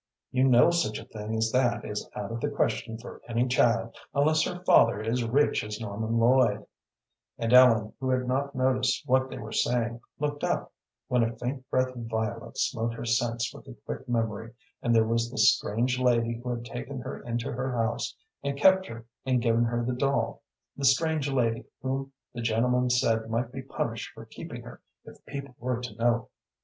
[0.31, 3.95] You know such a thing as that is out of the question for any child
[4.15, 6.65] unless her father is rich as Norman Lloyd,"
[7.37, 10.73] and Ellen, who had not noticed what they were saying, looked up,
[11.07, 15.05] when a faint breath of violets smote her sense with a quick memory, and there
[15.07, 19.43] was the strange lady who had taken her into her house and kept her and
[19.43, 20.41] given her the doll,
[20.75, 25.53] the strange lady whom the gentleman said might be punished for keeping her if people
[25.59, 26.29] were to know.